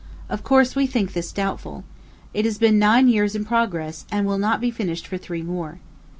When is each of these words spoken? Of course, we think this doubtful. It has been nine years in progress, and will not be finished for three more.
Of 0.29 0.41
course, 0.43 0.75
we 0.75 0.87
think 0.87 1.13
this 1.13 1.31
doubtful. 1.31 1.83
It 2.33 2.43
has 2.45 2.57
been 2.57 2.79
nine 2.79 3.07
years 3.07 3.35
in 3.35 3.45
progress, 3.45 4.07
and 4.11 4.25
will 4.25 4.39
not 4.39 4.59
be 4.59 4.71
finished 4.71 5.05
for 5.05 5.19
three 5.19 5.43
more. 5.43 5.77